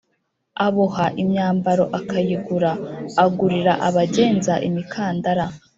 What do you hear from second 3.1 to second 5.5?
agurira abagenza imikandara